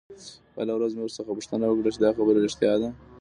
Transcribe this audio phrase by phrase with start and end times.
[0.55, 2.89] بله ورځ مې ورڅخه پوښتنه وکړه چې دا خبره رښتيا ده.